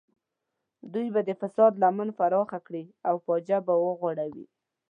[0.93, 4.45] دوی به د فساد لمن پراخه کړي او فاجعه به وغوړوي.